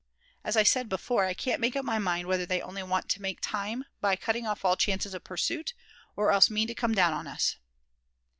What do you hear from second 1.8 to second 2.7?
my mind whether they